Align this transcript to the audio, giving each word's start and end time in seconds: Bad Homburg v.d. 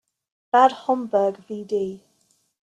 Bad 0.51 0.71
Homburg 0.87 1.37
v.d. 1.47 1.99